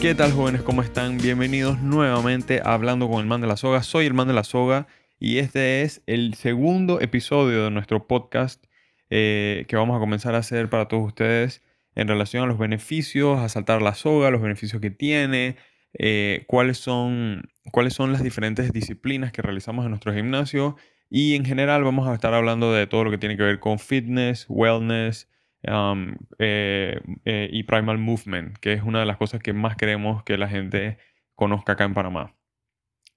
¿Qué 0.00 0.14
tal 0.14 0.32
jóvenes? 0.32 0.62
¿Cómo 0.62 0.80
están? 0.80 1.18
Bienvenidos 1.18 1.82
nuevamente 1.82 2.62
a 2.64 2.72
Hablando 2.72 3.06
con 3.06 3.20
el 3.20 3.26
Man 3.26 3.42
de 3.42 3.46
la 3.46 3.58
Soga. 3.58 3.82
Soy 3.82 4.06
el 4.06 4.14
Man 4.14 4.28
de 4.28 4.32
la 4.32 4.44
Soga 4.44 4.86
y 5.18 5.36
este 5.36 5.82
es 5.82 6.02
el 6.06 6.32
segundo 6.32 7.02
episodio 7.02 7.64
de 7.64 7.70
nuestro 7.70 8.06
podcast 8.06 8.64
eh, 9.10 9.66
que 9.68 9.76
vamos 9.76 9.94
a 9.94 10.00
comenzar 10.00 10.34
a 10.34 10.38
hacer 10.38 10.70
para 10.70 10.88
todos 10.88 11.06
ustedes 11.06 11.62
en 11.94 12.08
relación 12.08 12.42
a 12.42 12.46
los 12.46 12.58
beneficios, 12.58 13.40
a 13.40 13.50
saltar 13.50 13.82
la 13.82 13.94
soga, 13.94 14.30
los 14.30 14.40
beneficios 14.40 14.80
que 14.80 14.90
tiene, 14.90 15.56
eh, 15.92 16.44
cuáles, 16.46 16.78
son, 16.78 17.50
cuáles 17.70 17.92
son 17.92 18.10
las 18.14 18.22
diferentes 18.22 18.72
disciplinas 18.72 19.32
que 19.32 19.42
realizamos 19.42 19.84
en 19.84 19.90
nuestro 19.90 20.14
gimnasio 20.14 20.76
y 21.10 21.34
en 21.34 21.44
general 21.44 21.84
vamos 21.84 22.08
a 22.08 22.14
estar 22.14 22.32
hablando 22.32 22.72
de 22.72 22.86
todo 22.86 23.04
lo 23.04 23.10
que 23.10 23.18
tiene 23.18 23.36
que 23.36 23.42
ver 23.42 23.60
con 23.60 23.78
fitness, 23.78 24.46
wellness 24.48 25.28
eh, 25.62 27.00
eh, 27.24 27.48
y 27.52 27.62
primal 27.64 27.98
movement, 27.98 28.56
que 28.58 28.72
es 28.72 28.82
una 28.82 29.00
de 29.00 29.06
las 29.06 29.16
cosas 29.16 29.40
que 29.40 29.52
más 29.52 29.76
queremos 29.76 30.22
que 30.24 30.38
la 30.38 30.48
gente 30.48 30.98
conozca 31.34 31.72
acá 31.72 31.84
en 31.84 31.94
Panamá. 31.94 32.34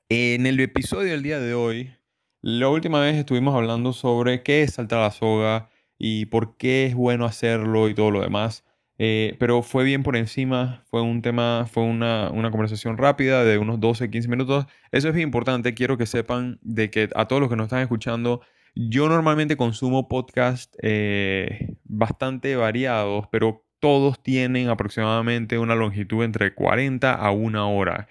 En 0.09 0.45
el 0.45 0.59
episodio 0.59 1.11
del 1.11 1.23
día 1.23 1.39
de 1.39 1.53
hoy, 1.53 1.95
la 2.41 2.69
última 2.69 2.99
vez 2.99 3.15
estuvimos 3.15 3.55
hablando 3.55 3.93
sobre 3.93 4.43
qué 4.43 4.63
es 4.63 4.73
saltar 4.73 4.99
la 4.99 5.11
soga 5.11 5.69
y 5.97 6.25
por 6.25 6.57
qué 6.57 6.85
es 6.87 6.95
bueno 6.95 7.25
hacerlo 7.25 7.87
y 7.89 7.95
todo 7.95 8.11
lo 8.11 8.21
demás. 8.21 8.65
Eh, 8.99 9.35
pero 9.39 9.63
fue 9.63 9.83
bien 9.83 10.03
por 10.03 10.15
encima, 10.15 10.83
fue 10.89 11.01
un 11.01 11.21
tema, 11.21 11.65
fue 11.71 11.83
una, 11.83 12.29
conversación 12.51 12.97
rápida 12.97 13.43
de 13.43 13.57
unos 13.57 13.79
12, 13.79 14.09
15 14.09 14.27
minutos. 14.27 14.65
Eso 14.91 15.09
es 15.09 15.17
importante, 15.17 15.73
quiero 15.73 15.97
que 15.97 16.05
sepan 16.05 16.59
de 16.61 16.89
que 16.91 17.09
a 17.15 17.27
todos 17.27 17.41
los 17.41 17.49
que 17.49 17.55
nos 17.55 17.65
están 17.65 17.81
escuchando, 17.81 18.41
yo 18.75 19.07
normalmente 19.07 19.57
consumo 19.57 20.07
podcasts 20.07 20.75
eh, 20.81 21.75
bastante 21.83 22.55
variados, 22.55 23.27
pero 23.31 23.65
todos 23.79 24.21
tienen 24.23 24.69
aproximadamente 24.69 25.57
una 25.57 25.75
longitud 25.75 26.23
entre 26.23 26.53
40 26.53 27.13
a 27.13 27.31
una 27.31 27.67
hora. 27.67 28.07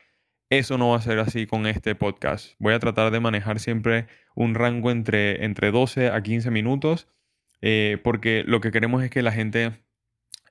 Eso 0.51 0.77
no 0.79 0.91
va 0.91 0.99
a 0.99 1.03
ser 1.03 1.19
así 1.19 1.47
con 1.47 1.67
este 1.67 1.95
podcast. 1.95 2.55
Voy 2.59 2.75
a 2.75 2.79
tratar 2.79 3.11
de 3.11 3.21
manejar 3.21 3.59
siempre 3.59 4.07
un 4.35 4.55
rango 4.55 4.91
entre, 4.91 5.45
entre 5.45 5.71
12 5.71 6.09
a 6.11 6.23
15 6.23 6.51
minutos, 6.51 7.09
eh, 7.63 7.99
porque 8.05 8.45
lo 8.47 8.61
que 8.61 8.71
queremos 8.71 9.03
es 9.03 9.11
que 9.11 9.23
la 9.23 9.33
gente 9.33 9.73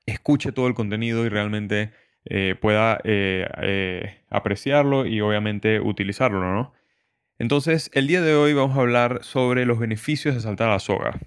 escuche 0.06 0.50
todo 0.52 0.66
el 0.66 0.74
contenido 0.74 1.24
y 1.24 1.28
realmente 1.28 1.92
eh, 2.24 2.56
pueda 2.60 2.98
apreciarlo 4.28 5.06
y 5.06 5.20
obviamente 5.20 5.80
utilizarlo, 5.80 6.52
¿no? 6.52 6.72
Entonces, 7.42 7.90
el 7.92 8.06
día 8.06 8.20
de 8.20 8.36
hoy 8.36 8.54
vamos 8.54 8.76
a 8.76 8.82
hablar 8.82 9.24
sobre 9.24 9.66
los 9.66 9.80
beneficios 9.80 10.36
de 10.36 10.40
saltar 10.40 10.68
a 10.68 10.74
la 10.74 10.78
soga. 10.78 11.18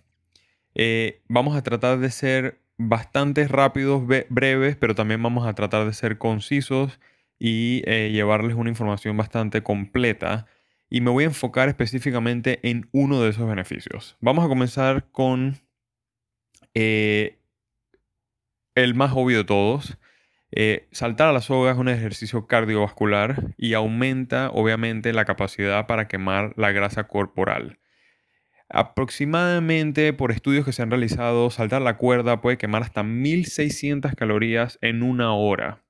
vamos 1.28 1.58
a 1.58 1.62
tratar 1.62 2.00
de 2.00 2.10
ser 2.10 2.62
bastante 2.78 3.46
rápidos, 3.50 4.02
breves, 4.30 4.78
pero 4.78 4.96
también 4.96 5.22
vamos 5.22 5.46
a 5.46 5.54
tratar 5.56 5.86
de 5.86 5.92
ser 5.92 6.18
concisos 6.18 7.02
y 7.38 7.82
llevarles 7.82 8.56
una 8.56 8.70
información 8.70 9.18
bastante 9.18 9.62
completa. 9.62 10.46
Y 10.90 11.02
me 11.02 11.12
voy 11.12 11.26
a 11.26 11.28
enfocar 11.28 11.68
específicamente 11.68 12.62
en 12.64 12.88
uno 12.94 13.22
de 13.22 13.32
esos 13.32 13.46
beneficios. 13.46 14.16
Vamos 14.22 14.46
a 14.46 14.48
comenzar 14.48 15.12
con 15.12 15.58
el 16.74 17.36
más 18.96 19.12
obvio 19.14 19.40
de 19.40 19.44
todos. 19.44 19.98
Eh, 20.58 20.88
saltar 20.92 21.28
a 21.28 21.34
la 21.34 21.42
soga 21.42 21.74
es 21.74 21.78
un 21.78 21.90
ejercicio 21.90 22.48
cardiovascular 22.48 23.54
y 23.58 23.74
aumenta 23.74 24.50
obviamente 24.52 25.12
la 25.12 25.26
capacidad 25.26 25.86
para 25.86 26.08
quemar 26.08 26.54
la 26.56 26.72
grasa 26.72 27.10
corporal. 27.10 27.80
Aproximadamente 28.70 30.14
por 30.14 30.32
estudios 30.32 30.64
que 30.64 30.72
se 30.72 30.82
han 30.82 30.92
realizado, 30.92 31.50
saltar 31.50 31.82
la 31.82 31.98
cuerda 31.98 32.40
puede 32.40 32.58
quemar 32.58 32.84
hasta 32.84 33.04
1600 33.04 34.16
calorías 34.16 34.80
en 34.82 35.04
una 35.04 35.34
hora. 35.34 35.84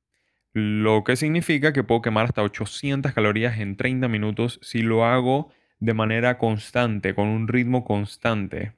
Lo 0.52 1.04
que 1.04 1.16
significa 1.16 1.72
que 1.72 1.84
puedo 1.84 2.02
quemar 2.02 2.26
hasta 2.26 2.42
800 2.42 3.14
calorías 3.14 3.60
en 3.60 3.78
30 3.78 4.08
minutos 4.08 4.60
si 4.64 4.82
lo 4.82 5.06
hago 5.06 5.52
de 5.80 5.94
manera 5.94 6.40
constante, 6.40 7.14
con 7.14 7.28
un 7.28 7.48
ritmo 7.48 7.86
constante. 7.86 8.74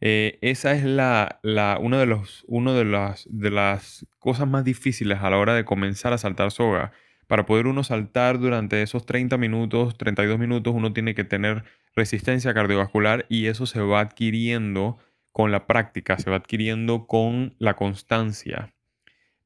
Eh, 0.00 0.38
esa 0.42 0.72
es 0.72 0.84
la, 0.84 1.40
una 1.80 1.98
de, 1.98 2.06
los, 2.06 2.44
de, 2.48 2.84
las, 2.84 3.26
de 3.30 3.50
las 3.50 4.06
cosas 4.18 4.48
más 4.48 4.64
difíciles 4.64 5.18
a 5.20 5.30
la 5.30 5.38
hora 5.38 5.54
de 5.54 5.64
comenzar 5.64 6.12
a 6.12 6.18
saltar 6.18 6.50
soga. 6.50 6.92
Para 7.26 7.46
poder 7.46 7.66
uno 7.66 7.84
saltar 7.84 8.38
durante 8.38 8.82
esos 8.82 9.06
30 9.06 9.38
minutos, 9.38 9.96
32 9.96 10.38
minutos, 10.38 10.74
uno 10.74 10.92
tiene 10.92 11.14
que 11.14 11.24
tener 11.24 11.64
resistencia 11.96 12.52
cardiovascular 12.52 13.24
y 13.28 13.46
eso 13.46 13.66
se 13.66 13.80
va 13.80 14.00
adquiriendo 14.00 14.98
con 15.32 15.50
la 15.50 15.66
práctica, 15.66 16.18
se 16.18 16.30
va 16.30 16.36
adquiriendo 16.36 17.06
con 17.06 17.54
la 17.58 17.74
constancia. 17.74 18.73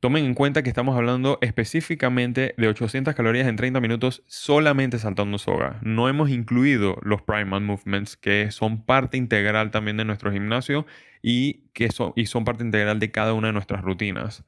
Tomen 0.01 0.25
en 0.25 0.35
cuenta 0.35 0.63
que 0.63 0.69
estamos 0.69 0.97
hablando 0.97 1.39
específicamente 1.41 2.55
de 2.57 2.69
800 2.69 3.17
calorías 3.17 3.49
en 3.49 3.57
30 3.57 3.81
minutos 3.81 4.23
solamente 4.27 5.01
saltando 5.01 5.39
soga. 5.39 5.81
No 5.83 6.09
hemos 6.09 6.31
incluido 6.31 6.99
los 7.03 7.23
primal 7.23 7.63
movements 7.63 8.17
que 8.17 8.53
son 8.53 8.85
parte 8.85 9.17
integral 9.17 9.73
también 9.73 9.97
de 9.97 10.05
nuestro 10.05 10.31
gimnasio 10.31 10.87
y 11.21 11.65
que 11.73 11.91
son 11.91 12.45
parte 12.45 12.63
integral 12.63 13.01
de 13.01 13.11
cada 13.11 13.33
una 13.33 13.49
de 13.49 13.55
nuestras 13.55 13.83
rutinas. 13.83 14.45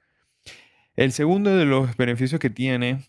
El 0.94 1.10
segundo 1.10 1.56
de 1.56 1.64
los 1.64 1.96
beneficios 1.96 2.38
que 2.38 2.50
tiene 2.50 3.00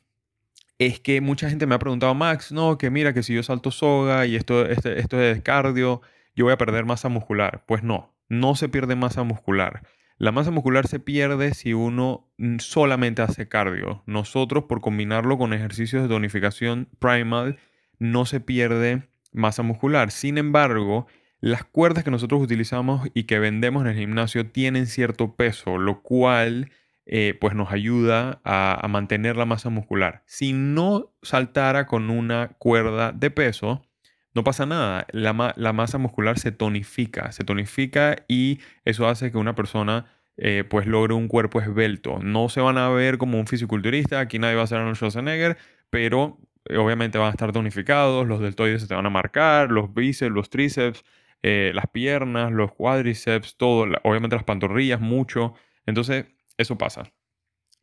es 0.80 1.00
que 1.00 1.22
mucha 1.22 1.48
gente 1.48 1.68
me 1.68 1.76
ha 1.76 1.80
preguntado, 1.80 2.16
Max, 2.16 2.52
no, 2.52 2.80
que 2.80 2.90
mira 2.90 3.14
que 3.14 3.22
si 3.22 3.36
yo 3.36 3.44
salto 3.44 3.70
soga 3.70 4.26
y 4.26 4.36
esto, 4.36 4.66
este, 4.66 5.00
esto 5.00 5.22
es 5.22 5.44
cardio, 5.44 6.02
yo 6.36 6.46
voy 6.46 6.54
a 6.54 6.58
perder 6.58 6.86
masa 6.86 7.08
muscular. 7.08 7.64
Pues 7.68 7.84
no, 7.84 8.16
no 8.30 8.56
se 8.56 8.68
pierde 8.68 8.96
masa 8.96 9.22
muscular. 9.22 9.84
La 10.22 10.32
masa 10.32 10.52
muscular 10.52 10.86
se 10.86 11.00
pierde 11.00 11.56
si 11.56 11.74
uno 11.74 12.32
mm, 12.38 12.60
solamente 12.60 13.24
hace 13.24 13.48
cardio. 13.48 14.04
Nosotros, 14.06 14.66
por 14.66 14.80
combinarlo 14.80 15.40
con 15.40 15.52
ejercicios 15.52 16.04
de 16.04 16.10
tonificación 16.10 16.88
primal, 17.00 17.58
no 17.98 18.28
se 18.28 18.40
pierde 18.40 19.10
masa 19.32 19.64
muscular. 19.64 20.12
Sin 20.12 20.38
embargo, 20.38 21.08
las 21.40 21.64
cuerdas 21.64 22.04
que 22.04 22.12
nosotros 22.12 22.40
utilizamos 22.40 23.10
y 23.16 23.24
que 23.24 23.40
vendemos 23.40 23.82
en 23.82 23.88
el 23.88 23.98
gimnasio 23.98 24.46
tienen 24.46 24.86
cierto 24.86 25.36
peso, 25.36 25.80
lo 25.80 26.04
cual 26.04 26.70
eh, 27.08 27.36
pues 27.42 27.56
nos 27.56 27.72
ayuda 27.72 28.42
a, 28.44 28.88
mantener 28.90 29.38
la 29.38 29.48
masa 29.48 29.72
muscular. 29.72 30.22
Si 30.28 30.54
no 30.54 31.16
saltara 31.24 31.88
con 31.88 32.12
una 32.12 32.50
cuerda 32.60 33.12
de 33.12 33.32
peso, 33.32 33.88
no 34.34 34.44
pasa 34.44 34.66
nada. 34.66 35.06
La, 35.12 35.34
masa 35.34 35.98
muscular 35.98 36.40
se 36.40 36.52
tonifica, 36.52 37.32
se 37.32 37.44
tonifica 37.44 38.18
y 38.28 38.60
eso 38.86 39.08
hace 39.08 39.32
que 39.32 39.38
una 39.38 39.56
persona 39.56 40.06
eh, 40.38 40.64
pues 40.70 40.88
logre 40.88 41.14
un 41.14 41.28
cuerpo 41.28 41.62
esbelto. 41.62 42.20
No 42.20 42.50
se 42.50 42.62
van 42.62 42.78
a 42.78 42.90
ver 42.90 43.18
como 43.18 43.40
un 43.40 43.48
fisiculturista, 43.48 44.20
aquí 44.20 44.40
nadie 44.40 44.56
va 44.56 44.64
a 44.64 44.68
ser 44.68 44.80
Arnold 44.80 44.96
Schwarzenegger, 44.96 45.58
pero 45.90 46.40
eh, 46.66 46.78
obviamente 46.78 47.18
van 47.18 47.28
a 47.28 47.32
estar 47.32 47.52
tonificados, 47.52 48.28
los 48.28 48.40
deltoides 48.40 48.82
se 48.82 48.88
te 48.88 48.96
van 48.96 49.06
a 49.06 49.10
marcar, 49.10 49.72
los 49.72 49.94
bíceps, 49.94 50.32
los 50.32 50.50
tríceps, 50.50 51.04
eh, 51.44 51.72
las 51.74 51.88
piernas, 51.88 52.52
los 52.52 52.72
cuádriceps, 52.74 53.58
todo, 53.58 53.88
obviamente 54.04 54.36
las 54.36 54.46
pantorrillas, 54.46 55.02
mucho. 55.02 55.54
Entonces, 55.86 56.26
eso 56.58 56.78
pasa. 56.78 57.12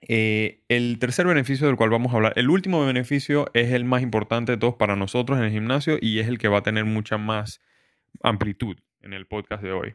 Eh, 0.00 0.62
el 0.68 0.98
tercer 0.98 1.26
beneficio 1.26 1.66
del 1.66 1.76
cual 1.76 1.90
vamos 1.90 2.12
a 2.12 2.16
hablar, 2.16 2.32
el 2.36 2.50
último 2.50 2.84
beneficio 2.86 3.50
es 3.54 3.72
el 3.72 3.84
más 3.84 4.02
importante 4.02 4.52
de 4.52 4.58
todos 4.58 4.76
para 4.76 4.96
nosotros 4.96 5.38
en 5.38 5.44
el 5.44 5.50
gimnasio 5.50 5.98
y 6.00 6.20
es 6.20 6.28
el 6.28 6.38
que 6.38 6.48
va 6.48 6.58
a 6.58 6.62
tener 6.62 6.84
mucha 6.84 7.18
más 7.18 7.60
amplitud 8.22 8.76
en 9.00 9.12
el 9.12 9.26
podcast 9.26 9.62
de 9.62 9.72
hoy. 9.72 9.94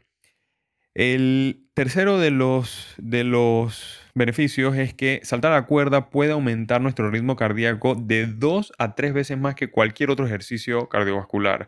El 0.94 1.70
tercero 1.74 2.20
de 2.20 2.30
los, 2.30 2.94
de 2.98 3.24
los 3.24 4.00
beneficios 4.14 4.76
es 4.76 4.94
que 4.94 5.22
saltar 5.24 5.52
la 5.52 5.66
cuerda 5.66 6.12
puede 6.12 6.34
aumentar 6.34 6.82
nuestro 6.82 7.10
ritmo 7.10 7.36
cardíaco 7.36 7.96
de 7.96 8.28
dos 8.28 8.72
a 8.78 8.94
tres 8.94 9.14
veces 9.14 9.40
más 9.40 9.56
que 9.56 9.72
cualquier 9.72 10.12
otro 10.12 10.28
ejercicio 10.28 10.90
cardiovascular. 10.90 11.68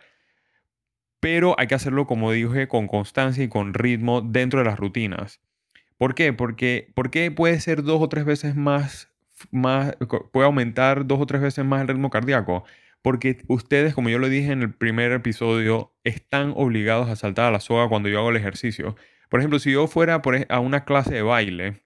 Pero 1.20 1.56
hay 1.58 1.66
que 1.66 1.74
hacerlo, 1.74 2.06
como 2.06 2.32
dije, 2.32 2.68
con 2.68 2.88
constancia 2.88 3.44
y 3.44 3.50
con 3.50 3.74
ritmo 3.74 4.22
dentro 4.22 4.60
de 4.60 4.66
las 4.66 4.78
rutinas. 4.78 5.42
¿Por 5.98 6.16
qué? 6.16 6.34
Porque, 6.34 6.94
qué 7.12 7.32
puede 7.32 7.60
ser 7.60 7.84
dos 7.84 8.02
o 8.02 8.10
tres 8.10 8.26
veces 8.26 8.56
más, 8.56 9.12
más, 9.52 9.96
puede 10.32 10.46
aumentar 10.46 11.06
dos 11.08 11.20
o 11.22 11.26
tres 11.26 11.42
veces 11.42 11.66
más 11.66 11.82
el 11.82 11.88
ritmo 11.88 12.10
cardíaco. 12.10 12.66
Porque 13.02 13.44
ustedes, 13.48 13.94
como 13.94 14.10
yo 14.10 14.20
lo 14.20 14.30
dije 14.30 14.52
en 14.52 14.62
el 14.62 14.74
primer 14.74 15.12
episodio, 15.12 15.94
están 16.04 16.54
obligados 16.56 17.10
a 17.10 17.16
saltar 17.16 17.46
a 17.46 17.52
la 17.52 17.60
soga 17.60 17.88
cuando 17.88 18.10
yo 18.10 18.20
hago 18.20 18.32
el 18.32 18.38
ejercicio. 18.38 18.96
Por 19.30 19.40
ejemplo, 19.40 19.60
si 19.60 19.72
yo 19.72 19.88
fuera 19.88 20.22
a 20.50 20.60
una 20.60 20.86
clase 20.86 21.14
de 21.14 21.22
baile 21.22 21.84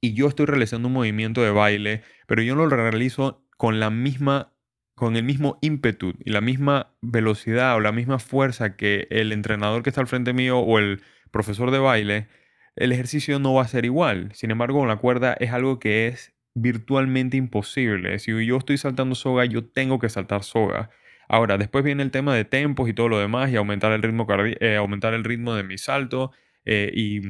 y 0.00 0.14
yo 0.14 0.28
estoy 0.28 0.46
realizando 0.46 0.88
un 0.88 0.94
movimiento 0.94 1.42
de 1.42 1.50
baile, 1.50 2.02
pero 2.26 2.42
yo 2.42 2.54
lo 2.54 2.68
realizo 2.68 3.44
con 3.56 3.80
la 3.80 3.90
misma 3.90 4.52
con 4.96 5.14
el 5.14 5.24
mismo 5.24 5.58
ímpetu 5.60 6.14
y 6.24 6.30
la 6.30 6.40
misma 6.40 6.94
velocidad 7.02 7.76
o 7.76 7.80
la 7.80 7.92
misma 7.92 8.18
fuerza 8.18 8.76
que 8.76 9.06
el 9.10 9.30
entrenador 9.30 9.82
que 9.82 9.90
está 9.90 10.00
al 10.00 10.06
frente 10.06 10.32
mío 10.32 10.58
o 10.58 10.78
el 10.78 11.02
profesor 11.30 11.70
de 11.70 11.78
baile, 11.78 12.28
el 12.76 12.92
ejercicio 12.92 13.38
no 13.38 13.54
va 13.54 13.62
a 13.62 13.68
ser 13.68 13.84
igual. 13.84 14.30
Sin 14.34 14.50
embargo, 14.50 14.80
con 14.80 14.88
la 14.88 14.96
cuerda 14.96 15.34
es 15.40 15.50
algo 15.52 15.78
que 15.78 16.08
es 16.08 16.34
virtualmente 16.54 17.36
imposible. 17.36 18.18
Si 18.18 18.46
yo 18.46 18.56
estoy 18.56 18.78
saltando 18.78 19.14
soga, 19.14 19.44
yo 19.44 19.64
tengo 19.64 19.98
que 19.98 20.08
saltar 20.08 20.42
soga. 20.42 20.90
Ahora, 21.28 21.58
después 21.58 21.84
viene 21.84 22.02
el 22.02 22.10
tema 22.10 22.34
de 22.34 22.44
tempos 22.44 22.88
y 22.88 22.92
todo 22.92 23.08
lo 23.08 23.18
demás 23.18 23.50
y 23.50 23.56
aumentar 23.56 23.92
el 23.92 24.02
ritmo, 24.02 24.26
eh, 24.60 24.76
aumentar 24.76 25.14
el 25.14 25.24
ritmo 25.24 25.54
de 25.54 25.64
mi 25.64 25.76
salto 25.76 26.32
eh, 26.64 26.90
y 26.94 27.20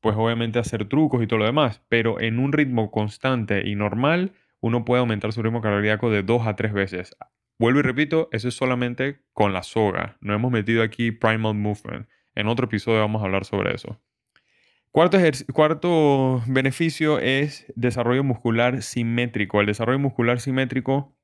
pues 0.00 0.14
obviamente 0.16 0.58
hacer 0.58 0.88
trucos 0.88 1.22
y 1.22 1.26
todo 1.26 1.38
lo 1.38 1.46
demás. 1.46 1.82
Pero 1.88 2.20
en 2.20 2.38
un 2.38 2.52
ritmo 2.52 2.90
constante 2.90 3.66
y 3.66 3.74
normal, 3.74 4.32
uno 4.60 4.84
puede 4.84 5.00
aumentar 5.00 5.32
su 5.32 5.42
ritmo 5.42 5.60
cardíaco 5.60 6.10
de 6.10 6.22
dos 6.22 6.46
a 6.46 6.56
tres 6.56 6.72
veces. 6.72 7.16
Vuelvo 7.58 7.80
y 7.80 7.82
repito, 7.82 8.28
eso 8.32 8.48
es 8.48 8.54
solamente 8.54 9.20
con 9.32 9.52
la 9.52 9.62
soga. 9.62 10.18
No 10.20 10.34
hemos 10.34 10.52
metido 10.52 10.82
aquí 10.82 11.10
primal 11.12 11.54
movement. 11.54 12.08
En 12.34 12.48
otro 12.48 12.66
episodio 12.66 13.00
vamos 13.00 13.22
a 13.22 13.24
hablar 13.24 13.46
sobre 13.46 13.74
eso. 13.74 13.98
Cuarto, 14.96 15.18
cuarto 15.52 16.42
beneficio 16.46 17.18
es 17.18 17.70
desarrollo 17.76 18.24
muscular 18.24 18.80
simétrico. 18.80 19.60
El 19.60 19.66
desarrollo 19.66 19.98
muscular 19.98 20.40
simétrico 20.40 21.14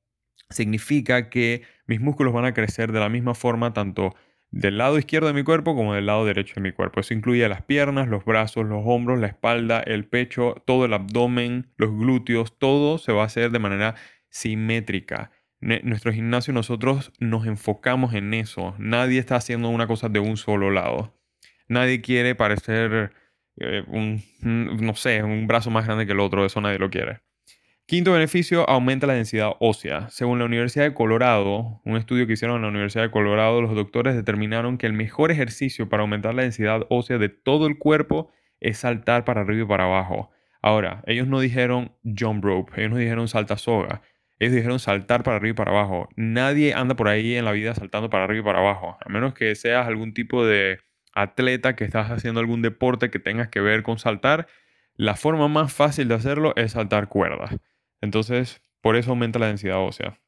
significa 0.50 1.30
que 1.30 1.62
mis 1.86 1.98
músculos 1.98 2.34
van 2.34 2.44
a 2.44 2.52
crecer 2.52 2.92
de 2.92 3.00
la 3.00 3.08
misma 3.08 3.34
forma 3.34 3.72
tanto 3.72 4.14
del 4.50 4.76
lado 4.76 4.98
izquierdo 4.98 5.28
de 5.28 5.32
mi 5.32 5.42
cuerpo 5.42 5.74
como 5.74 5.94
del 5.94 6.04
lado 6.04 6.26
derecho 6.26 6.56
de 6.56 6.60
mi 6.60 6.72
cuerpo. 6.72 7.00
Eso 7.00 7.14
incluye 7.14 7.48
las 7.48 7.62
piernas, 7.62 8.08
los 8.08 8.26
brazos, 8.26 8.66
los 8.66 8.82
hombros, 8.84 9.19
la 9.19 9.28
espalda, 9.28 9.80
el 9.80 10.04
pecho, 10.04 10.62
todo 10.66 10.84
el 10.84 10.92
abdomen, 10.92 11.72
los 11.78 11.92
glúteos, 11.92 12.58
todo 12.58 12.98
se 12.98 13.12
va 13.12 13.22
a 13.22 13.26
hacer 13.26 13.52
de 13.52 13.58
manera 13.58 13.94
simétrica. 14.28 15.30
nuestro 15.60 16.12
gimnasio 16.12 16.52
nosotros 16.52 17.10
nos 17.20 17.46
enfocamos 17.46 18.12
en 18.12 18.34
eso. 18.34 18.74
Nadie 18.76 19.19
está 19.19 19.36
haciendo 19.36 19.70
una 19.70 19.86
cosa 19.86 20.10
de 20.10 20.20
un 20.20 20.36
solo 20.36 20.70
lado. 20.70 21.19
Nadie 21.69 22.02
quiere 22.02 22.34
parecer 22.34 23.12
eh, 23.56 23.84
un, 23.88 24.22
no 24.43 24.94
sé, 24.94 25.22
un 25.22 25.46
brazo 25.46 25.70
más 25.70 25.87
grande 25.87 26.06
que 26.06 26.12
el 26.12 26.20
otro. 26.20 26.44
Eso 26.44 26.60
nadie 26.60 26.78
lo 26.78 26.90
quiere. 26.90 27.20
Quinto 27.87 28.12
beneficio, 28.12 28.69
aumenta 28.70 29.06
la 29.06 29.14
densidad 29.14 29.52
ósea. 29.60 30.08
Según 30.08 30.38
la 30.38 30.44
Universidad 30.46 30.84
de 30.84 30.94
Colorado, 30.94 31.82
un 31.84 31.96
estudio 31.96 32.26
que 32.26 32.34
hicieron 32.34 32.56
en 32.56 32.62
la 32.62 32.69
Universidad 32.69 33.02
de 33.04 33.10
Colorado, 33.10 33.60
los 33.60 33.75
doctores 33.75 34.14
determinaron 34.14 34.78
que 34.78 34.87
el 34.87 34.93
mejor 34.93 35.31
ejercicio 35.31 35.88
para 35.88 36.02
aumentar 36.02 36.34
la 36.34 36.43
densidad 36.43 36.87
ósea 36.88 37.19
de 37.19 37.28
todo 37.28 37.66
el 37.66 37.78
cuerpo 37.78 38.31
es 38.60 38.78
saltar 38.78 39.25
para 39.25 39.43
arriba 39.43 39.64
y 39.64 39.66
para 39.66 39.84
abajo. 39.84 40.31
Ahora, 40.62 41.02
ellos 41.06 41.26
no 41.26 41.40
dijeron 41.40 41.93
jump 42.05 42.44
rope, 42.44 42.72
ellos 42.76 42.93
no 42.93 42.96
dijeron 42.96 43.26
salta 43.26 43.56
soga, 43.58 44.00
ellos 44.38 44.55
dijeron 44.55 44.78
saltar 44.78 45.25
para 45.25 45.37
arriba 45.37 45.50
y 45.50 45.56
para 45.56 45.72
abajo. 45.72 46.08
Nadie 46.16 46.72
anda 46.72 46.94
por 46.94 47.08
ahí 47.08 47.34
en 47.34 47.44
la 47.44 47.52
vida 47.52 47.75
saltando 47.75 48.08
para 48.08 48.25
arriba 48.25 48.40
y 48.40 48.44
para 48.44 48.60
abajo, 48.60 48.96
a 49.05 49.08
menos 49.08 49.34
que 49.34 49.55
seas 49.56 49.87
algún 49.87 50.14
tipo 50.14 50.46
de 50.46 50.78
atleta 51.12 51.76
que 51.76 51.85
estás 51.85 52.11
haciendo 52.11 52.41
algún 52.41 52.62
deporte 52.62 53.11
que 53.11 53.19
tengas 53.19 53.49
que 53.49 53.61
ver 53.61 53.82
con 53.82 53.99
saltar. 53.99 54.47
La 54.94 55.17
forma 55.17 55.49
más 55.49 55.73
fácil 55.73 56.09
de 56.09 56.14
hacerlo 56.14 56.55
es 56.56 56.73
saltar 56.73 57.09
cuerdas. 57.09 57.56
Entonces, 58.00 58.62
por 58.81 58.97
eso 58.97 59.11
aumenta 59.11 59.38
la 59.38 59.47
densidad 59.47 59.79
ósea. 59.79 60.19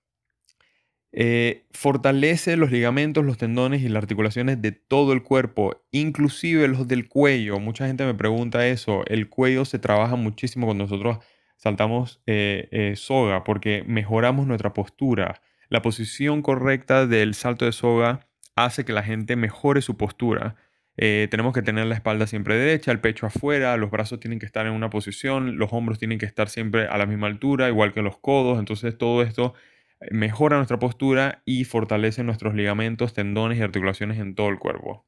Eh, 1.16 1.66
fortalece 1.70 2.56
los 2.56 2.72
ligamentos, 2.72 3.24
los 3.24 3.38
tendones 3.38 3.82
y 3.82 3.88
las 3.88 4.02
articulaciones 4.02 4.60
de 4.60 4.72
todo 4.72 5.12
el 5.12 5.22
cuerpo, 5.22 5.84
inclusive 5.92 6.66
los 6.66 6.88
del 6.88 7.08
cuello. 7.08 7.60
Mucha 7.60 7.86
gente 7.86 8.04
me 8.04 8.14
pregunta 8.14 8.66
eso. 8.66 9.04
El 9.06 9.28
cuello 9.28 9.64
se 9.64 9.78
trabaja 9.78 10.16
muchísimo 10.16 10.66
cuando 10.66 10.84
nosotros 10.84 11.18
saltamos 11.56 12.20
eh, 12.26 12.68
eh, 12.72 12.94
soga 12.96 13.44
porque 13.44 13.84
mejoramos 13.86 14.46
nuestra 14.46 14.72
postura. 14.72 15.40
La 15.68 15.82
posición 15.82 16.42
correcta 16.42 17.06
del 17.06 17.34
salto 17.34 17.64
de 17.64 17.72
soga 17.72 18.26
hace 18.56 18.84
que 18.84 18.92
la 18.92 19.04
gente 19.04 19.36
mejore 19.36 19.82
su 19.82 19.96
postura. 19.96 20.56
Eh, 20.96 21.26
tenemos 21.30 21.52
que 21.52 21.62
tener 21.62 21.86
la 21.86 21.96
espalda 21.96 22.26
siempre 22.26 22.56
derecha, 22.56 22.92
el 22.92 23.00
pecho 23.00 23.26
afuera, 23.26 23.76
los 23.76 23.90
brazos 23.90 24.20
tienen 24.20 24.38
que 24.38 24.46
estar 24.46 24.66
en 24.66 24.72
una 24.72 24.90
posición, 24.90 25.58
los 25.58 25.72
hombros 25.72 25.98
tienen 25.98 26.18
que 26.18 26.26
estar 26.26 26.48
siempre 26.48 26.86
a 26.86 26.96
la 26.98 27.06
misma 27.06 27.26
altura, 27.26 27.68
igual 27.68 27.92
que 27.92 28.02
los 28.02 28.18
codos. 28.18 28.58
Entonces 28.58 28.96
todo 28.96 29.22
esto 29.22 29.54
eh, 30.00 30.08
mejora 30.12 30.56
nuestra 30.56 30.78
postura 30.78 31.42
y 31.44 31.64
fortalece 31.64 32.22
nuestros 32.22 32.54
ligamentos, 32.54 33.12
tendones 33.12 33.58
y 33.58 33.62
articulaciones 33.62 34.18
en 34.18 34.34
todo 34.34 34.48
el 34.48 34.58
cuerpo. 34.58 35.04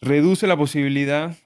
Reduce 0.00 0.46
la 0.46 0.56
posibilidad 0.56 1.36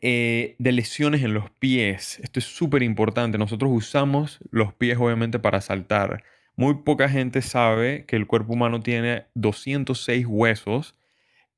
eh, 0.00 0.56
de 0.58 0.72
lesiones 0.72 1.22
en 1.22 1.34
los 1.34 1.50
pies. 1.50 2.18
Esto 2.20 2.40
es 2.40 2.46
súper 2.46 2.82
importante. 2.82 3.38
Nosotros 3.38 3.70
usamos 3.72 4.40
los 4.50 4.74
pies 4.74 4.98
obviamente 4.98 5.38
para 5.38 5.60
saltar. 5.60 6.24
Muy 6.56 6.82
poca 6.84 7.08
gente 7.08 7.42
sabe 7.42 8.04
que 8.06 8.16
el 8.16 8.26
cuerpo 8.26 8.52
humano 8.52 8.80
tiene 8.80 9.26
206 9.34 10.26
huesos 10.28 10.94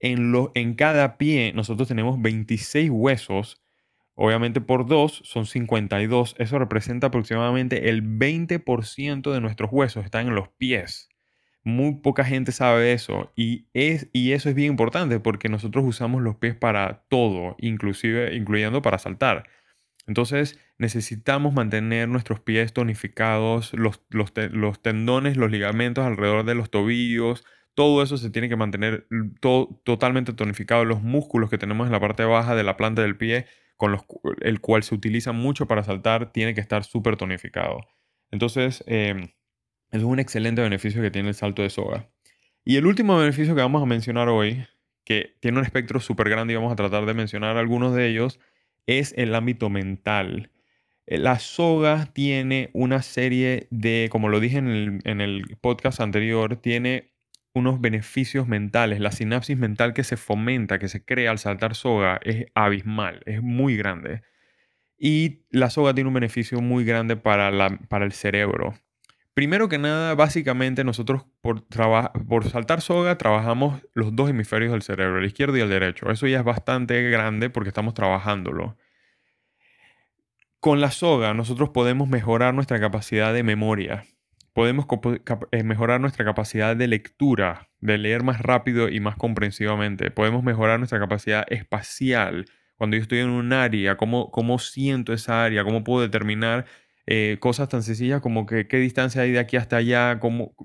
en, 0.01 0.33
en 0.55 0.75
cada 0.75 1.19
pie 1.19 1.53
nosotros 1.55 1.89
tenemos 1.89 2.21
26 2.21 2.91
huesos. 2.91 3.63
Obviamente 4.15 4.61
por 4.61 4.87
2 4.87 5.23
son 5.25 5.47
52. 5.47 6.37
Eso 6.39 6.59
representa 6.59 7.09
aproximadamente 7.09 7.91
el 7.91 8.03
20% 8.03 9.33
de 9.33 9.41
nuestros 9.41 9.71
huesos 9.73 10.05
están 10.05 10.29
en 10.29 10.35
los 10.35 10.49
pies. 10.49 11.09
Muy 11.65 11.97
poca 11.97 12.25
gente 12.25 12.53
sabe 12.53 12.93
eso 12.93 13.33
y, 13.37 13.67
es, 13.75 14.09
y 14.13 14.33
eso 14.33 14.49
es 14.49 14.55
bien 14.55 14.71
importante 14.73 15.19
porque 15.21 15.49
nosotros 15.49 15.85
usamos 15.85 16.23
los 16.23 16.37
pies 16.37 16.55
para 16.55 17.05
todo, 17.09 17.57
inclusive 17.59 18.35
incluyendo 18.37 18.83
para 18.83 18.99
saltar. 18.99 19.49
Entonces 20.07 20.59
necesitamos 20.79 21.53
mantener 21.53 22.09
nuestros 22.09 22.41
pies 22.41 22.73
tonificados, 22.73 23.73
los, 23.75 24.01
los, 24.11 24.33
los 24.53 24.81
tendones, 24.81 25.37
los 25.37 25.51
ligamentos 25.51 26.05
alrededor 26.05 26.45
de 26.45 26.55
los 26.55 26.71
tobillos, 26.71 27.45
todo 27.77 28.03
eso 28.03 28.17
se 28.17 28.31
tiene 28.31 28.49
que 28.49 28.57
mantener 28.57 29.07
totalmente 29.85 30.33
tonificado. 30.33 30.87
Los 30.87 31.03
músculos 31.03 31.51
que 31.51 31.59
tenemos 31.59 31.87
en 31.87 31.93
la 31.93 32.01
parte 32.01 32.25
baja 32.25 32.55
de 32.55 32.63
la 32.63 32.79
planta 32.79 33.03
del 33.03 33.19
pie, 33.19 33.45
con 33.77 33.93
los, 33.93 34.01
el 34.41 34.63
cual 34.63 34.83
se 34.83 34.95
utiliza 34.95 35.33
mucho 35.33 35.69
para 35.69 35.85
saltar, 35.85 36.33
tiene 36.33 36.55
que 36.55 36.63
estar 36.63 36.85
súper 36.85 37.19
tonificado. 37.19 37.81
Entonces, 38.31 38.83
em, 38.87 39.29
es 39.91 40.03
un 40.03 40.19
excelente 40.19 40.63
beneficio 40.63 41.03
que 41.03 41.11
tiene 41.11 41.29
el 41.29 41.35
salto 41.35 41.61
de 41.61 41.69
soga. 41.69 42.09
Y 42.65 42.77
el 42.77 42.87
último 42.87 43.19
beneficio 43.19 43.55
que 43.55 43.61
vamos 43.61 43.83
a 43.83 43.87
mencionar 43.87 44.31
hoy, 44.31 44.67
que 45.05 45.37
tiene 45.41 45.59
un 45.59 45.65
espectro 45.65 46.01
súper 46.01 46.31
grande 46.31 46.55
y 46.55 46.57
vamos 46.57 46.73
a 46.73 46.77
tratar 46.77 47.05
de 47.05 47.13
mencionar 47.13 47.59
algunos 47.59 47.95
de 47.95 48.09
ellos, 48.09 48.41
es 48.87 49.13
el 49.19 49.35
ámbito 49.35 49.69
mental. 49.69 50.51
Eh, 51.07 51.19
la 51.19 51.39
soga 51.41 52.07
tiene 52.15 52.71
una 52.73 53.03
serie 53.03 53.69
de, 53.71 54.09
como 54.11 54.31
lo 54.31 54.41
dije 54.41 54.57
en 54.57 54.69
el, 54.69 55.01
en 55.05 55.21
el 55.21 55.59
podcast 55.61 56.01
anterior, 56.01 56.57
tiene 56.57 57.16
unos 57.59 57.81
beneficios 57.81 58.47
mentales. 58.47 59.01
La 59.01 59.13
sinapsis 59.13 59.57
mental 59.57 59.95
que 59.95 60.05
se 60.05 60.17
fomenta, 60.17 60.79
que 60.79 60.89
se 60.89 61.05
crea 61.05 61.31
al 61.31 61.39
saltar 61.39 61.75
soga, 61.75 62.21
es 62.23 62.47
abismal, 62.55 63.23
es 63.27 63.43
muy 63.43 63.77
grande. 63.77 64.23
Y 64.99 65.43
la 65.51 65.71
soga 65.71 65.95
tiene 65.95 66.09
un 66.09 66.15
beneficio 66.15 66.61
muy 66.61 66.85
grande 66.85 67.17
para, 67.17 67.51
la, 67.51 67.79
para 67.89 68.05
el 68.05 68.13
cerebro. 68.13 68.75
Primero 69.35 69.69
que 69.69 69.79
nada, 69.79 70.15
básicamente 70.15 70.85
nosotros 70.85 71.27
por, 71.43 71.65
por 72.27 72.49
saltar 72.49 72.81
soga 72.81 73.19
trabajamos 73.19 73.83
los 73.93 74.15
dos 74.17 74.31
hemisferios 74.31 74.73
del 74.73 74.83
cerebro, 74.83 75.19
el 75.19 75.27
izquierdo 75.27 75.57
y 75.57 75.61
el 75.61 75.69
derecho. 75.69 76.11
Eso 76.11 76.27
ya 76.27 76.39
es 76.39 76.45
bastante 76.45 77.11
grande 77.11 77.51
porque 77.51 77.69
estamos 77.69 77.95
trabajándolo. 77.95 78.77
Con 80.61 80.81
la 80.81 80.91
soga 80.91 81.35
nosotros 81.35 81.71
podemos 81.71 82.09
mejorar 82.09 82.55
nuestra 82.55 82.81
capacidad 82.81 83.35
de 83.35 83.43
memoria 83.43 84.07
podemos 84.57 84.87
eh, 85.53 85.63
mejorar 85.65 86.01
nuestra 86.01 86.25
capacidad 86.25 86.75
de 86.75 86.89
lectura, 86.89 87.69
de 87.81 87.99
leer 87.99 88.23
más 88.23 88.41
rápido 88.41 88.89
y 88.89 89.01
más 89.01 89.15
comprensivamente. 89.15 90.11
Podemos 90.11 90.43
mejorar 90.43 90.79
nuestra 90.79 90.99
capacidad 90.99 91.45
espacial. 91.53 92.47
Cuando 92.77 92.97
yo 92.97 93.03
estoy 93.03 93.19
en 93.19 93.29
un 93.29 93.53
área, 93.53 93.99
cómo, 93.99 94.31
cómo 94.31 94.59
siento 94.59 95.13
esa 95.13 95.45
área, 95.45 95.63
cómo 95.63 95.85
puedo 95.85 96.01
determinar 96.01 96.65
eh, 97.07 97.37
cosas 97.39 97.69
tan 97.69 97.83
sencillas 97.83 98.23
como 98.23 98.47
que, 98.47 98.67
qué 98.67 98.79
distancia 98.79 99.21
hay 99.21 99.33
de 99.33 99.41
aquí 99.41 99.59
hasta 99.59 99.77
allá, 99.77 100.19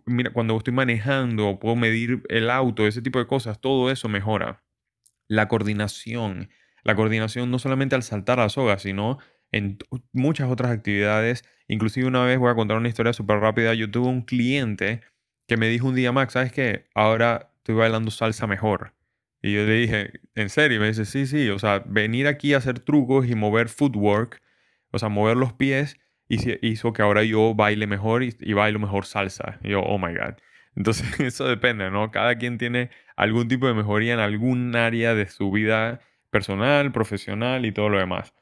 mira, 0.06 0.32
cuando 0.32 0.56
estoy 0.56 0.74
manejando, 0.74 1.60
puedo 1.60 1.76
medir 1.76 2.24
el 2.30 2.50
auto, 2.50 2.88
ese 2.88 3.02
tipo 3.02 3.20
de 3.20 3.28
cosas, 3.28 3.60
todo 3.60 3.92
eso 3.92 4.08
mejora. 4.08 4.64
La 5.28 5.50
coordinación. 5.50 6.50
La 6.86 6.96
coordinación 6.96 7.52
no 7.52 7.60
solamente 7.60 7.96
al 7.96 8.04
saltar 8.04 8.40
a 8.40 8.44
la 8.44 8.50
soga, 8.50 8.80
sino 8.80 9.18
en 9.51 9.77
muchas 10.13 10.50
otras 10.50 10.72
actividades. 10.72 11.43
Inclusive 11.67 12.08
una 12.08 12.24
vez 12.24 12.39
voy 12.39 12.51
a 12.51 12.55
contar 12.55 12.77
una 12.77 12.89
historia 12.89 13.13
súper 13.13 13.39
rápida. 13.39 13.74
Yo 13.74 13.89
tuve 13.89 14.08
un 14.08 14.22
cliente 14.22 15.01
que 15.48 15.58
me 15.58 15.67
dijo 15.67 15.88
un 15.88 15.96
día, 15.96 16.12
Max, 16.12 16.34
¿sabes 16.34 16.51
qué? 16.51 16.86
Ahora 16.96 17.51
estoy 17.58 17.75
bailando 17.75 18.12
salsa 18.12 18.48
mejor. 18.48 18.93
Y 19.41 19.53
yo 19.53 19.65
le 19.65 19.74
dije, 19.74 20.20
¿en 20.36 20.50
serio? 20.50 20.77
Y 20.77 20.79
me 20.81 20.88
dice, 20.88 21.05
sí, 21.05 21.25
sí. 21.25 21.50
O 21.50 21.60
sea, 21.60 21.84
venir 21.86 22.27
aquí 22.27 22.53
a 22.53 22.58
hacer 22.58 22.79
trucos 22.79 23.27
y 23.27 23.36
mover 23.36 23.70
footwork, 23.70 24.41
o 24.91 25.00
sea, 25.00 25.10
mover 25.10 25.38
los 25.38 25.53
pies, 25.53 25.98
hizo 26.27 26.93
que 26.93 27.01
ahora 27.01 27.24
yo 27.24 27.53
baile 27.55 27.88
mejor 27.88 28.24
y, 28.24 28.36
y 28.39 28.53
bailo 28.53 28.79
mejor 28.79 29.05
salsa. 29.05 29.60
Y 29.63 29.70
yo, 29.72 29.81
oh 29.81 29.98
my 29.98 30.13
God. 30.13 30.36
Entonces, 30.75 31.20
eso 31.20 31.48
depende, 31.48 31.89
¿no? 31.91 32.12
Cada 32.12 32.36
quien 32.38 32.58
tiene 32.58 32.89
algún 33.15 33.48
tipo 33.48 33.67
de 33.67 33.74
mejoría 33.74 34.13
en 34.13 34.20
algún 34.20 34.75
área 34.75 35.15
de 35.15 35.27
su 35.27 35.51
vida 35.51 36.01
personal, 36.29 36.91
profesional 36.91 37.65
y 37.65 37.72
todo 37.72 37.89
lo 37.89 38.00
demás. 38.00 38.34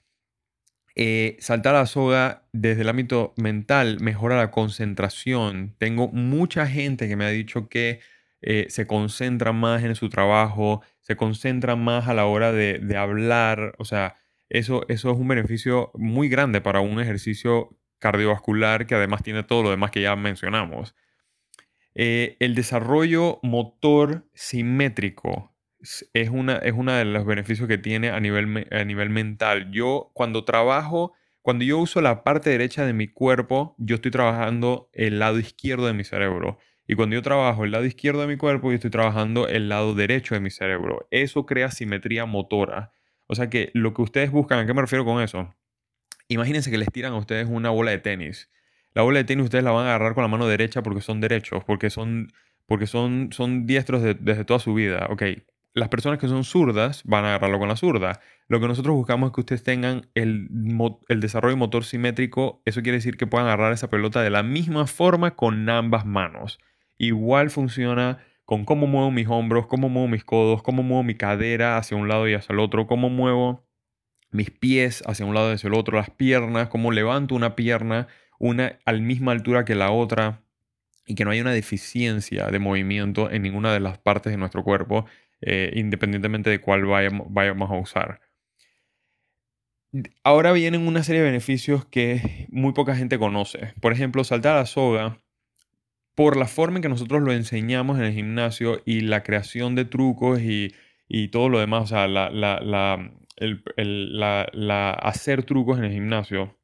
Eh, 0.96 1.38
saltar 1.40 1.74
la 1.74 1.86
soga 1.86 2.48
desde 2.52 2.82
el 2.82 2.90
ámbito 2.90 3.34
mental 3.38 4.00
mejora 4.00 4.38
la 4.38 4.52
concentración. 4.52 5.76
Tengo 5.78 6.10
mucha 6.10 6.68
gente 6.68 7.08
que 7.08 7.16
me 7.16 7.26
ha 7.26 7.30
dicho 7.30 7.70
que 7.70 8.00
eh, 8.42 8.68
se 8.70 8.88
concentra 8.88 9.52
más 9.52 9.84
en 9.84 9.96
su 9.96 10.10
trabajo, 10.10 10.82
se 11.02 11.16
concentra 11.16 11.76
más 11.76 12.08
a 12.08 12.14
la 12.14 12.26
hora 12.26 12.52
de, 12.52 12.98
hablar. 12.98 13.76
O 13.80 13.86
sea, 13.86 14.16
eso, 14.50 14.86
eso 14.90 15.12
es 15.12 15.18
un 15.18 15.28
beneficio 15.28 15.92
muy 15.96 16.30
grande 16.30 16.62
para 16.62 16.82
un 16.82 17.00
ejercicio 17.00 17.78
cardiovascular 18.00 18.88
que 18.88 18.96
además 18.96 19.24
tiene 19.24 19.44
todo 19.44 19.64
lo 19.64 19.70
demás 19.72 19.92
que 19.92 20.02
ya 20.02 20.16
mencionamos. 20.16 20.96
Eh, 21.96 22.38
el 22.40 22.56
desarrollo 22.56 23.40
motor 23.44 24.28
simétrico 24.34 25.49
es 26.14 26.30
una, 26.30 26.58
es 26.58 26.74
uno 26.74 26.92
de 26.94 27.06
los 27.06 27.26
beneficios 27.26 27.68
que 27.68 27.78
tiene 27.78 28.10
a 28.10 28.20
nivel, 28.20 28.68
a 28.72 28.84
nivel 28.84 29.10
mental. 29.10 29.72
Yo 29.72 30.12
cuando 30.14 30.44
trabajo 30.46 31.14
Cuando 31.42 31.64
yo 31.66 31.80
uso 31.80 32.02
la 32.02 32.24
parte 32.24 32.50
derecha 32.50 32.86
de 32.86 32.94
mi 32.94 33.08
cuerpo, 33.08 33.76
yo 33.80 33.96
estoy 33.96 34.12
trabajando 34.12 34.90
el 34.94 35.20
lado 35.20 35.40
izquierdo 35.40 35.88
de 35.88 35.94
mi 35.94 36.04
cerebro. 36.04 36.60
Y 36.86 36.96
cuando 36.96 37.16
yo 37.16 37.22
trabajo 37.22 37.64
el 37.64 37.72
lado 37.72 37.86
izquierdo 37.86 38.22
de 38.22 38.28
mi 38.28 38.38
cuerpo, 38.38 38.70
yo 38.70 38.76
estoy 38.76 38.90
trabajando 38.92 39.48
el 39.48 39.70
lado 39.70 39.96
derecho 39.96 40.36
de 40.36 40.42
mi 40.42 40.50
cerebro. 40.52 41.08
Eso 41.12 41.46
crea 41.46 41.72
simetría 41.72 42.26
motora. 42.26 42.92
O 43.28 43.36
sea 43.36 43.50
que 43.50 43.72
lo 43.74 43.94
que 43.94 44.02
ustedes 44.02 44.32
buscan, 44.32 44.60
¿a 44.60 44.66
qué 44.66 44.74
me 44.74 44.82
refiero 44.82 45.06
con 45.06 45.22
eso? 45.24 45.56
Imagínense 46.28 46.70
que 46.72 46.78
les 46.78 46.92
tiran 46.92 47.14
a 47.14 47.18
ustedes 47.18 47.48
una 47.50 47.70
bola 47.70 47.92
de 47.92 48.00
tenis. 48.00 48.50
La 48.94 49.04
bola 49.04 49.20
de 49.20 49.24
tenis 49.26 49.46
ustedes 49.46 49.64
la 49.64 49.72
van 49.72 49.86
a 49.86 49.90
agarrar 49.96 50.14
con 50.16 50.24
la 50.24 50.28
mano 50.28 50.48
derecha 50.48 50.84
porque 50.84 51.02
son 51.02 51.22
derechos, 51.22 51.64
porque 51.64 51.90
son, 51.90 52.32
porque 52.68 52.86
son, 52.86 53.30
son 53.32 53.66
diestros 53.66 54.04
desde 54.04 54.46
toda 54.46 54.60
su 54.60 54.74
vida. 54.74 55.08
Ok, 55.10 55.24
las 55.74 55.90
personas 55.90 56.20
que 56.20 56.28
son 56.28 56.44
zurdas 56.44 57.04
van 57.06 57.26
a 57.26 57.30
agarrarlo 57.30 57.60
con 57.60 57.70
la 57.70 57.76
zurda. 57.76 58.20
Lo 58.48 58.60
que 58.60 58.68
nosotros 58.68 58.96
buscamos 58.96 59.30
es 59.30 59.34
que 59.36 59.42
ustedes 59.42 59.64
tengan 59.64 60.10
el, 60.16 60.48
desarrollo 61.08 61.58
motor 61.58 61.84
simétrico. 61.86 62.62
Eso 62.66 62.82
quiere 62.82 62.98
decir 62.98 63.18
que 63.18 63.28
puedan 63.28 63.48
agarrar 63.48 63.74
esa 63.74 63.90
pelota 63.90 64.22
de 64.22 64.32
la 64.32 64.44
misma 64.44 64.88
forma 64.88 65.36
con 65.36 65.70
ambas 65.70 66.06
manos. 66.06 66.60
Igual 66.98 67.50
funciona 67.50 68.20
con 68.46 68.66
cómo 68.66 68.88
muevo 68.88 69.12
mis 69.12 69.28
hombros, 69.28 69.68
cómo 69.68 69.90
muevo 69.90 70.08
mis 70.08 70.24
codos, 70.24 70.64
cómo 70.64 70.82
muevo 70.82 71.04
mi 71.04 71.16
cadera 71.16 71.78
hacia 71.78 71.96
un 71.96 72.08
lado 72.08 72.28
y 72.28 72.34
hacia 72.34 72.54
el 72.54 72.60
otro, 72.60 72.88
cómo 72.88 73.10
muevo 73.10 73.64
mis 74.32 74.50
pies 74.50 75.04
hacia 75.06 75.26
un 75.26 75.36
lado 75.36 75.52
y 75.52 75.54
hacia 75.54 75.68
el 75.68 75.76
otro, 75.76 75.98
las 75.98 76.10
piernas, 76.10 76.70
cómo 76.70 76.92
levanto 76.92 77.36
una 77.36 77.56
pierna, 77.56 78.08
una 78.40 78.80
a 78.86 78.92
la 78.92 79.00
misma 79.00 79.32
altura 79.32 79.66
que 79.66 79.76
la 79.76 79.92
otra 79.92 80.42
y 81.06 81.16
que 81.16 81.26
no 81.26 81.32
haya 81.32 81.42
una 81.44 81.52
deficiencia 81.52 82.48
de 82.48 82.60
movimiento 82.60 83.30
en 83.32 83.44
ninguna 83.44 83.72
de 83.74 83.80
las 83.80 84.00
partes 84.00 84.32
de 84.32 84.38
nuestro 84.38 84.64
cuerpo 84.64 85.06
eh, 85.42 85.72
independientemente 85.76 86.50
de 86.50 86.60
cuál 86.60 86.86
vayamos, 86.86 87.72
a 87.72 87.78
usar. 87.78 88.22
Ahora 90.24 90.52
vienen 90.52 90.86
una 90.88 91.04
serie 91.04 91.22
de 91.22 91.28
beneficios 91.28 91.86
que 91.86 92.48
muy 92.50 92.74
poca 92.74 92.96
gente 92.96 93.18
conoce. 93.18 93.74
Por 93.82 93.92
ejemplo, 93.94 94.24
saltar 94.24 94.56
a 94.56 94.60
la 94.60 94.66
soga, 94.66 95.20
por 96.14 96.36
la 96.36 96.46
forma 96.46 96.78
en 96.78 96.84
que 96.84 96.90
nosotros 96.90 97.22
lo 97.22 97.32
enseñamos 97.32 97.98
en 97.98 98.06
el 98.06 98.14
gimnasio 98.14 98.82
y 98.86 99.02
la 99.02 99.24
creación 99.24 99.76
de 99.76 99.86
trucos 99.86 100.42
y, 100.42 100.74
todo 101.32 101.50
lo 101.50 101.60
demás, 101.60 101.84
o 101.84 101.88
sea, 101.88 102.08
la, 102.08 102.26
hacer 105.02 105.44
trucos 105.44 105.80
en 105.80 105.86
el 105.86 105.94
gimnasio, 105.94 106.60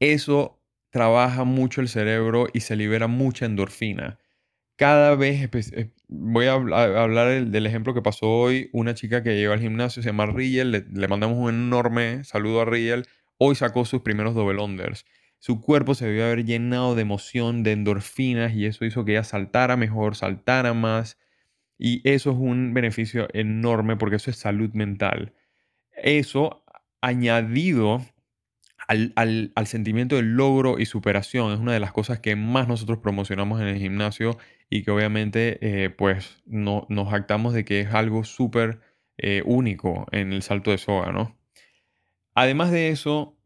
eso 0.00 0.60
trabaja 0.90 1.44
mucho 1.44 1.80
el 1.80 1.88
cerebro 1.88 2.46
y 2.52 2.60
se 2.60 2.74
libera 2.74 3.06
mucha 3.06 3.46
endorfina 3.46 4.18
cada 4.78 5.16
vez, 5.16 5.50
voy 6.08 6.46
a 6.46 6.54
hablar 6.54 7.46
del, 7.46 7.66
ejemplo 7.66 7.94
que 7.94 8.02
pasó 8.02 8.28
hoy, 8.28 8.70
una 8.72 8.94
chica 8.94 9.22
que 9.22 9.36
llegó 9.36 9.52
al 9.52 9.60
gimnasio, 9.60 10.02
se 10.02 10.08
llama 10.08 10.26
Riel, 10.26 10.70
le, 10.70 11.08
mandamos 11.08 11.36
un 11.38 11.50
enorme 11.50 12.24
saludo 12.24 12.62
a 12.62 12.64
Riel, 12.64 13.06
hoy 13.36 13.54
sacó 13.54 13.84
sus 13.84 14.02
primeros 14.02 14.34
double 14.34 14.60
unders. 14.60 15.04
Su 15.38 15.60
cuerpo 15.60 15.94
se 15.94 16.06
debió 16.06 16.24
haber 16.24 16.44
llenado 16.44 16.94
de 16.94 17.02
emoción, 17.02 17.62
de 17.62 17.72
endorfinas, 17.72 18.54
y 18.54 18.66
eso 18.66 18.84
hizo 18.84 19.04
que 19.04 19.12
ella 19.12 19.24
saltara 19.24 19.76
mejor, 19.76 20.16
saltara 20.16 20.74
más. 20.74 21.16
Y 21.78 22.00
eso 22.08 22.32
es 22.32 22.36
un 22.36 22.74
beneficio 22.74 23.28
enorme 23.32 23.96
porque 23.96 24.16
eso 24.16 24.30
es 24.30 24.36
salud 24.36 24.70
mental. 24.72 25.34
Eso 25.92 26.64
añadido 27.00 28.02
al, 28.88 29.66
sentimiento 29.66 30.16
de 30.16 30.22
logro 30.22 30.78
y 30.78 30.86
superación. 30.86 31.52
Es 31.52 31.60
una 31.60 31.72
de 31.72 31.80
las 31.80 31.92
cosas 31.92 32.20
que 32.20 32.34
más 32.36 32.66
nosotros 32.66 32.98
promocionamos 32.98 33.60
en 33.60 33.68
el 33.68 33.78
gimnasio 33.78 34.38
y 34.70 34.82
que 34.82 34.90
obviamente 34.90 35.58
eh, 35.60 35.90
pues 35.90 36.42
no, 36.46 36.86
nos 36.88 37.08
jactamos 37.10 37.54
de 37.54 37.64
que 37.64 37.80
es 37.80 37.94
algo 37.94 38.24
súper 38.24 38.80
eh, 39.16 39.42
único 39.44 40.06
en 40.12 40.32
el 40.32 40.42
salto 40.42 40.70
de 40.70 40.78
soga, 40.78 41.12
¿no? 41.12 41.36
Además 42.34 42.70
de 42.70 42.90
eso, 42.90 43.36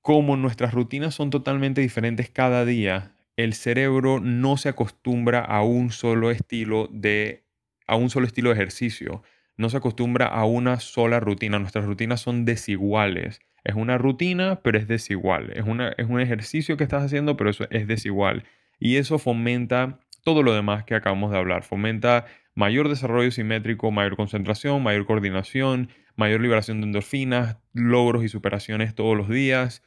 como 0.00 0.36
nuestras 0.36 0.74
rutinas 0.74 1.14
son 1.14 1.30
totalmente 1.30 1.80
diferentes 1.80 2.30
cada 2.30 2.64
día, 2.64 3.14
el 3.36 3.54
cerebro 3.54 4.20
no 4.20 4.56
se 4.56 4.68
acostumbra 4.68 5.40
a 5.40 5.62
un 5.62 5.90
solo 5.90 6.30
estilo 6.30 6.88
de, 6.90 7.44
a 7.86 7.96
un 7.96 8.10
solo 8.10 8.26
estilo 8.26 8.50
de 8.50 8.56
ejercicio, 8.56 9.22
no 9.56 9.70
se 9.70 9.76
acostumbra 9.76 10.26
a 10.26 10.44
una 10.44 10.80
sola 10.80 11.20
rutina. 11.20 11.58
Nuestras 11.58 11.84
rutinas 11.84 12.20
son 12.20 12.44
desiguales. 12.44 13.40
Es 13.64 13.74
una 13.74 13.96
rutina, 13.96 14.60
pero 14.62 14.78
es 14.78 14.88
desigual. 14.88 15.52
Es, 15.54 15.64
una, 15.64 15.90
es 15.96 16.08
un 16.08 16.20
ejercicio 16.20 16.76
que 16.76 16.84
estás 16.84 17.04
haciendo, 17.04 17.36
pero 17.36 17.50
eso 17.50 17.66
es 17.70 17.86
desigual. 17.86 18.44
Y 18.80 18.96
eso 18.96 19.18
fomenta 19.18 20.00
todo 20.22 20.42
lo 20.42 20.54
demás 20.54 20.84
que 20.84 20.94
acabamos 20.94 21.30
de 21.32 21.38
hablar. 21.38 21.62
Fomenta 21.62 22.26
mayor 22.54 22.88
desarrollo 22.88 23.30
simétrico, 23.30 23.90
mayor 23.90 24.16
concentración, 24.16 24.82
mayor 24.82 25.06
coordinación, 25.06 25.90
mayor 26.16 26.40
liberación 26.40 26.80
de 26.80 26.86
endorfinas, 26.86 27.58
logros 27.72 28.24
y 28.24 28.28
superaciones 28.28 28.94
todos 28.94 29.16
los 29.16 29.28
días. 29.28 29.82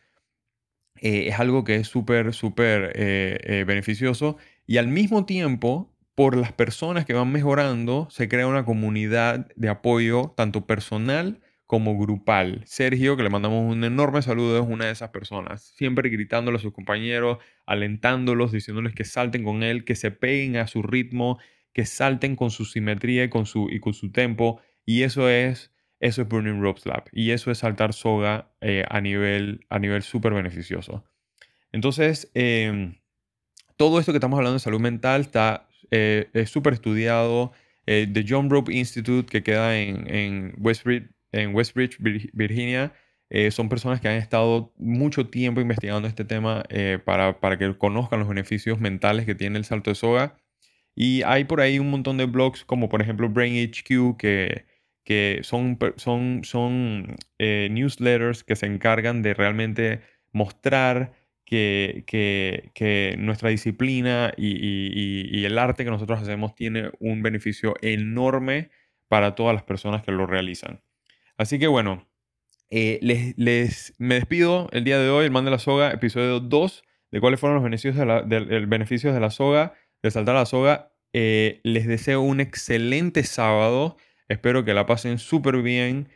Eh, 1.01 1.27
es 1.27 1.39
algo 1.39 1.63
que 1.63 1.75
es 1.75 1.87
súper, 1.87 2.33
súper 2.33 2.93
eh, 2.95 3.37
eh, 3.43 3.63
beneficioso. 3.65 4.37
Y 4.65 4.77
al 4.77 4.87
mismo 4.87 5.25
tiempo, 5.25 5.93
por 6.15 6.37
las 6.37 6.53
personas 6.53 7.05
que 7.05 7.13
van 7.13 7.31
mejorando, 7.31 8.07
se 8.09 8.27
crea 8.27 8.47
una 8.47 8.65
comunidad 8.65 9.47
de 9.55 9.69
apoyo, 9.69 10.33
tanto 10.35 10.65
personal 10.65 11.41
como 11.65 11.97
grupal. 11.97 12.61
Sergio, 12.65 13.17
que 13.17 13.23
le 13.23 13.29
mandamos 13.29 13.71
un 13.71 13.83
enorme 13.83 14.21
saludo, 14.21 14.61
es 14.61 14.67
una 14.67 14.85
de 14.85 14.91
esas 14.91 15.09
personas, 15.09 15.63
siempre 15.75 16.09
gritándole 16.09 16.57
a 16.57 16.61
sus 16.61 16.73
compañeros, 16.73 17.39
alentándolos, 17.65 18.51
diciéndoles 18.51 18.93
que 18.93 19.03
salten 19.03 19.43
con 19.43 19.63
él, 19.63 19.83
que 19.83 19.95
se 19.95 20.11
peguen 20.11 20.57
a 20.57 20.67
su 20.67 20.83
ritmo, 20.83 21.39
que 21.73 21.85
salten 21.85 22.35
con 22.35 22.51
su 22.51 22.65
simetría 22.65 23.25
y 23.25 23.29
con 23.29 23.45
su, 23.45 23.67
y 23.69 23.79
con 23.79 23.93
su 23.93 24.11
tempo. 24.11 24.61
Y 24.85 25.03
eso 25.03 25.27
es, 25.29 25.73
eso 25.99 26.21
es 26.21 26.27
Burning 26.27 26.61
Rope 26.61 26.81
Slap. 26.81 27.07
Y 27.11 27.31
eso 27.31 27.51
es 27.51 27.59
saltar 27.59 27.93
soga 27.93 28.51
eh, 28.61 28.85
a 28.89 29.01
nivel, 29.01 29.65
a 29.69 29.79
nivel 29.79 30.03
súper 30.03 30.33
beneficioso. 30.33 31.03
Entonces, 31.71 32.31
em, 32.35 32.95
todo 33.75 33.99
esto 33.99 34.13
que 34.13 34.17
estamos 34.17 34.37
hablando 34.37 34.53
de 34.53 34.59
salud 34.59 34.79
mental 34.79 35.21
está 35.21 35.67
eh, 35.91 36.45
súper 36.47 36.73
estudiado. 36.73 37.51
Eh, 37.87 38.07
The 38.11 38.25
John 38.27 38.49
Rope 38.49 38.73
Institute, 38.73 39.29
que 39.29 39.43
queda 39.43 39.77
en, 39.77 40.07
en 40.13 40.55
Westbridge, 40.59 41.14
en 41.35 41.53
Westbridge, 41.53 41.97
Virginia. 42.33 42.93
Eh, 43.29 43.51
son 43.51 43.69
personas 43.69 43.99
que 44.01 44.07
han 44.07 44.15
estado 44.15 44.73
mucho 44.77 45.27
tiempo 45.27 45.61
investigando 45.61 46.07
este 46.07 46.25
tema 46.25 46.63
eh, 46.69 46.99
para, 47.03 47.39
para, 47.39 47.57
que 47.57 47.77
conozcan 47.77 48.19
los 48.19 48.29
beneficios 48.29 48.79
mentales 48.79 49.25
que 49.25 49.35
tiene 49.35 49.57
el 49.57 49.65
salto 49.65 49.91
de 49.91 49.95
soga. 49.95 50.37
Y 50.95 51.23
hay 51.23 51.43
por 51.45 51.61
ahí 51.61 51.79
un 51.79 51.89
montón 51.89 52.17
de 52.17 52.25
blogs, 52.25 52.63
como 52.65 52.89
por 52.89 53.01
ejemplo 53.01 53.29
Brain 53.29 53.55
HQ, 53.69 54.17
que, 54.17 54.65
que 55.03 55.39
son, 55.43 55.77
son, 55.97 56.41
son 56.43 57.17
eh, 57.39 57.67
newsletters 57.71 58.43
que 58.43 58.55
se 58.55 58.67
encargan 58.67 59.21
de 59.21 59.33
realmente 59.33 60.01
mostrar 60.31 61.13
que, 61.45 62.03
que, 62.07 62.71
que 62.73 63.15
nuestra 63.19 63.49
disciplina 63.49 64.33
y, 64.37 64.55
y, 64.55 65.39
y 65.39 65.45
el 65.45 65.57
arte 65.59 65.83
que 65.83 65.91
nosotros 65.91 66.21
hacemos 66.21 66.55
tiene 66.55 66.91
un 66.99 67.21
beneficio 67.23 67.75
enorme 67.81 68.69
para 69.07 69.35
todas 69.35 69.53
las 69.53 69.63
personas 69.63 70.03
que 70.03 70.11
lo 70.11 70.25
realizan. 70.25 70.81
Así 71.37 71.59
que 71.59 71.67
bueno, 71.67 72.07
eh, 72.69 72.99
les, 73.01 73.93
me 73.97 74.15
despido 74.15 74.69
el 74.71 74.83
día 74.83 74.99
de 74.99 75.09
hoy, 75.09 75.25
el 75.25 75.31
man 75.31 75.45
de 75.45 75.51
la 75.51 75.59
soga, 75.59 75.91
episodio 75.91 76.39
2, 76.39 76.83
de 77.11 77.19
cuáles 77.21 77.39
fueron 77.39 77.55
los 77.55 77.63
beneficios 77.63 77.95
de 77.95 78.05
la, 78.05 78.21
de 78.21 79.19
la 79.19 79.29
soga, 79.29 79.73
de 80.01 80.11
saltar 80.11 80.35
la 80.35 80.45
soga. 80.45 80.91
Eh, 81.13 81.61
les 81.63 81.87
deseo 81.87 82.21
un 82.21 82.41
excelente 82.41 83.23
sábado. 83.23 83.97
Espero 84.27 84.65
que 84.65 84.73
la 84.73 84.85
pasen 84.85 85.19
súper 85.19 85.61
bien. 85.61 86.09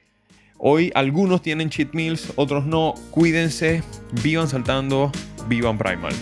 Hoy 0.58 0.92
algunos 0.96 1.42
tienen 1.42 1.70
cheat 1.70 1.94
meals, 1.94 2.34
otros 2.36 2.66
no. 2.66 2.96
Cuídense, 3.12 3.82
vivan 4.24 4.50
saltando, 4.50 5.12
vivan 5.48 5.78
primal. 5.78 6.14